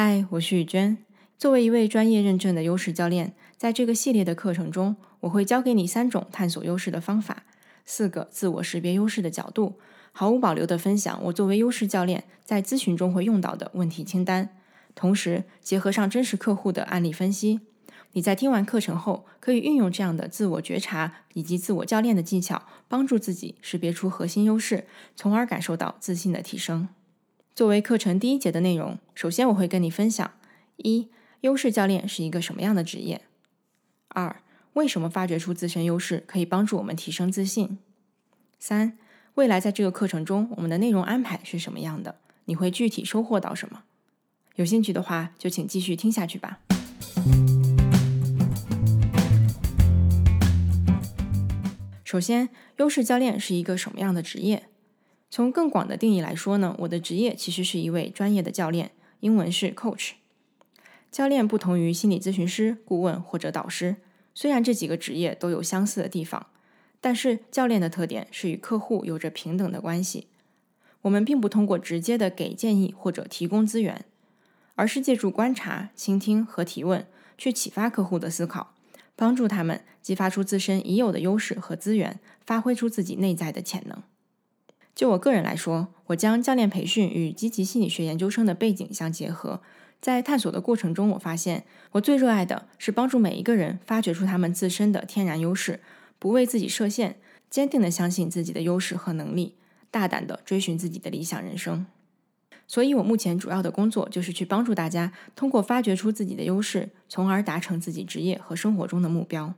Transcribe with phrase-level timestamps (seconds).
[0.00, 0.96] 嗨，我是雨娟。
[1.36, 7.42] 作为一位专业认证的优势教练，在这个系列的课程中，我会教给你三种探索优势的方法，
[7.84, 9.80] 四个自我识别优势的角度，
[10.12, 14.50] 毫无保留的分享我作为优势教练在咨询中会用到的问题清单，
[14.94, 17.62] 同时结合上真实客户的案例分析。
[18.12, 24.86] 你在听完课程后，可以运用这样的自我觉察以及自我教练的技巧，帮助自己识别出核心优势，
[25.16, 26.88] 从而感受到自信的提升。
[27.58, 30.30] 作为课程第一节的内容，首先我会跟你分享：
[30.76, 31.08] 一、
[31.40, 33.22] 优势教练是一个什么样的职业；
[34.06, 34.40] 二、
[34.74, 37.78] 为什么发掘出自身优势可以帮助我们提升自信；
[38.60, 38.96] 三、
[39.34, 42.14] 未来在这个课程中，我们的内容安排是什么样的？
[42.44, 43.82] 你会具体收获到什么？
[44.54, 46.60] 有兴趣的话，就请继续听下去吧。
[52.04, 54.67] 首先，优势教练是一个什么样的职业？
[55.30, 60.12] 从更广的定义来说呢，我的职业其实是一位专业的教练，英文是 coach。
[61.10, 63.96] 教练不同于心理咨询师、顾问或者导师，
[64.34, 66.46] 虽然这几个职业都有相似的地方，
[67.00, 70.28] 但是教练的特点是与客户有着平等的关系。
[71.02, 74.04] 我们并不通过直接的给建议或者提供资源，
[74.74, 77.06] 而是借助观察、倾听和提问，
[77.36, 78.74] 去启发客户的思考。
[79.14, 84.02] 帮助他们激发出自身已有的优势和资源，发挥出自己内在的潜能。
[84.98, 89.62] 就我个人来说，我将教练培训与积极心理学研究生的背景相结合，
[90.00, 95.78] 在探索的过程中，我发现我最热爱的是帮助每一个人发掘出他们自身的天然优势，
[96.18, 97.14] 不为自己设限，
[97.48, 99.54] 坚定的相信自己的优势和能力，
[99.92, 101.86] 大胆的追寻自己的理想人生。
[102.66, 109.54] 所以，我目前主要的工作就是去帮助大家通过发掘出自己的优势，从而达成自己职业和生活中的目标。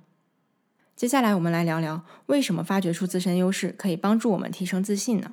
[1.00, 5.32] 接下来，我们来聊聊为什么发掘出自身优势可以帮助我们提升自信呢？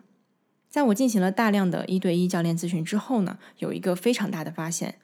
[0.70, 4.96] 在我进行了大量的一对一教练咨询之后呢，有一个非常大的发现，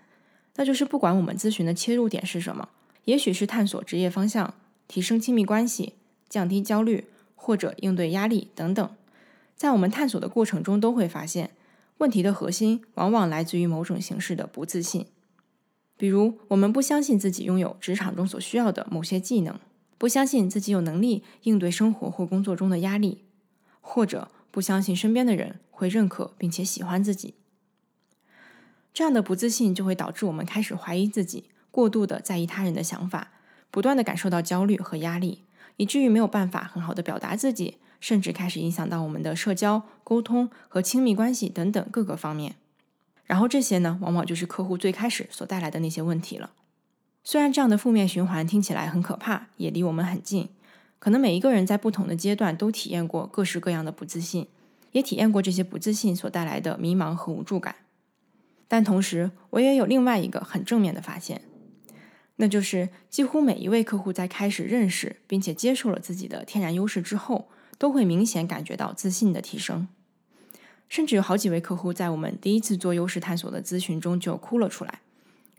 [0.56, 2.70] 那就是不管我们咨询的切入点是什么，
[3.04, 4.54] 也许是探索职业方向、
[4.88, 5.96] 提升亲密关系、
[6.30, 8.90] 降低焦虑或者应对压力等等，
[9.58, 11.50] 在我们探索的过程中都会发现。
[11.98, 15.08] 问题的核心往往来自于某种形式的不自信，
[15.98, 19.60] 比如我们不相信自己拥有职场中所需要的某些技能，
[20.04, 23.24] 不相信自己有能力应对生活或工作中的压力，
[23.80, 27.36] 或者不相信身边的人会认可并且喜欢自己。
[28.94, 33.32] 这样的不自信就会导致我们开始怀疑自己，过度的在意他人的想法，
[33.72, 35.44] 不断的感受到焦虑和压力，
[35.78, 37.78] 以至于没有办法很好的表达自己。
[38.02, 42.58] 甚至开始影响到我们的社交、沟通和亲密关系等等各个方面。
[43.24, 46.52] 然后这些呢，往往就是客户最开始所带来的那些问题了。
[47.24, 50.50] 虽然这样的负面循环听起来很可怕，也离我们很近。
[51.00, 54.48] 可能每一个人在不同的阶段都体验过各式各样的不自信，
[54.92, 57.76] 也体验过这些不自信所带来的迷茫和无助感。
[58.68, 61.42] 但同时，我也有另外一个很正面的发现，
[62.38, 67.50] 那就是几乎每一位客户在开始认识并且接受了自己的天然优势之后。
[67.80, 69.90] 都会明显感觉到自信的提升，
[70.88, 75.02] 甚至有好几位客户在我们第一次做优势探索的咨询中就哭了出来，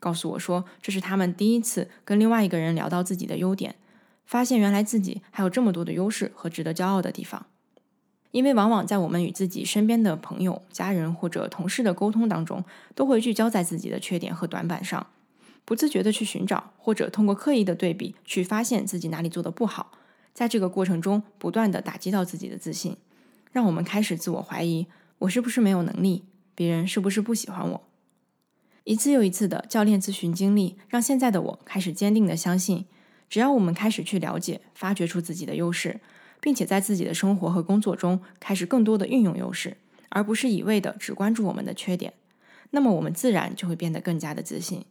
[0.05, 3.75] 告诉我说这是他们第一次跟另外一个人聊到自己的优点，
[4.27, 7.47] 发现原来自己还有这么多的优势和值得骄傲的地方。
[8.31, 12.63] 因为往往在我们与自己身边的朋友、家人或者同事的沟通当中，
[12.95, 15.07] 都会聚焦在自己的缺点和短板上，
[15.65, 19.93] 不自觉的去寻找，或者通过刻意的对比去发现自己哪里做的不好。
[20.35, 22.99] 在这个过程中，不断的打击到自己的自信，
[23.53, 24.87] 让我们开始自我怀疑：
[25.21, 26.25] 我是不是没有能力？
[26.55, 27.81] 别人是不是不喜欢我？
[28.84, 32.84] 一次又一次的教练咨询经历，让现在的我开始坚定的相信：
[33.31, 36.00] 只要我们开始去了解、发掘出自己的优势，
[36.41, 39.78] 并且在自己的生活和工作中开始更多的运用优势，
[40.11, 42.12] 而不是一味的只关注我们的缺点，
[42.73, 44.84] 那么我们自然就会变得更加的自信，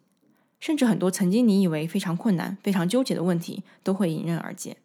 [0.59, 4.77] 甚至很多曾经你以为非常困难、非常纠结的问题，都会迎刃而解。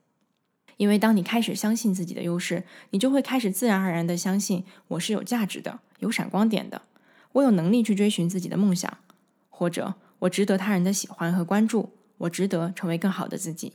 [0.76, 6.82] 因为当你开始相信自己的优势，你就会开始自然而然的相信我是有价值的、有闪光点的，
[7.32, 8.98] 我有能力去追寻自己的梦想，
[9.50, 13.74] 或者我值得他人的喜欢和关注，我值得成为更好的自己。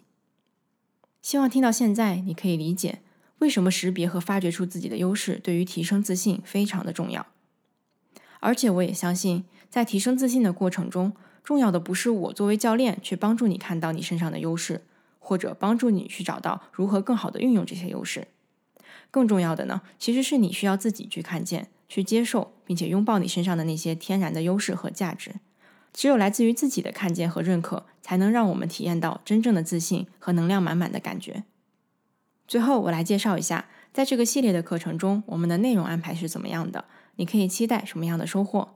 [1.22, 3.02] 希望听到现在，你可以理解
[3.40, 7.28] 为什么识别和发掘出自己的优势对于提升自信非常的重要。
[8.40, 11.14] 而且我也相信，在提升自信的过程中，
[11.44, 14.84] 重要的不是我作为教练去帮助你看到你身上的优势。
[15.26, 18.28] 或者帮助你去找到如何更好的运用这些优势。
[19.10, 25.36] 更重要的呢，其实是你需要自己去看见、去接受，并且拥抱你身上的那些天然的优势和价值。
[25.94, 31.44] 只有来自于自己的看见和认可，才能让我们体验到真正的自信和能量满满的感觉。
[32.48, 36.86] 最后，我来介绍一下，在这个系列的课程中，我们的内容安排是怎么样的，
[37.18, 38.74] 你可以期待什么样的收获。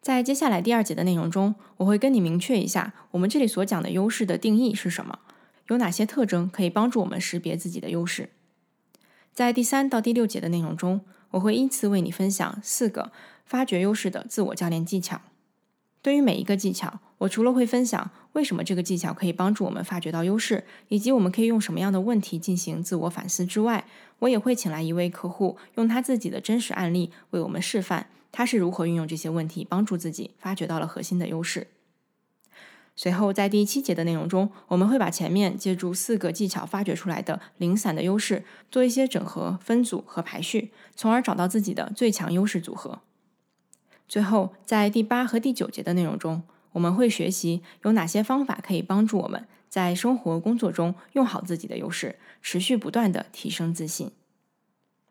[0.00, 5.20] 在接下来第二节的内容中，我会跟你明确一下我们这里所讲的优势的定义是什么，
[5.68, 8.30] 有哪些特征可以帮助我们识别自己的优势。
[9.32, 13.12] 在第三到第六节的内容中，我会依次为你分享四个
[13.44, 15.20] 发掘优势的自我教练技巧。
[16.02, 23.84] 对于每一个技巧，我除了会分享为什么这个技巧可以帮助我们发掘到优势，以及我们可以用什么样的问题进行自我反思之外，
[24.20, 31.66] 我也会请来一位客户，用他自己的真实案例为我们示范他是如何运用这些问题帮助自己发掘到了核心的优势。
[33.02, 43.00] 随后，在第七节的内容中，我们会把前面借助四个技巧发掘出来的零散的优势做一些整合、分组和排序，从而找到自己的最强优势组合。
[44.06, 46.42] 最后，在第八和第九节的内容中，
[46.72, 54.10] 我们会学习有哪些方法可以帮助我们在生活工作中用好自己的优势，持续不断的提升自信。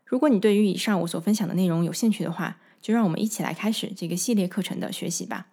[0.06, 5.48] 如果你对于以上我所分享的内容有兴趣的话，就让我们一起来开始这个系列课程的学习吧。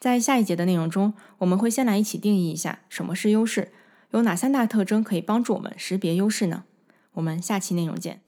[0.00, 3.70] 在下一节的内容中，我们会先来一起定义一下什么是优势，
[4.12, 6.64] 有哪三大特征可以帮助我们识别优势呢？
[7.12, 8.22] 我们下期内容见。